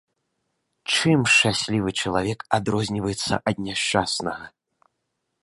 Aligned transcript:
Чым 0.95 1.21
шчаслівы 1.33 1.89
чалавек 2.01 2.39
адрозніваецца 2.59 3.33
ад 3.53 3.57
няшчаснага? 3.69 4.45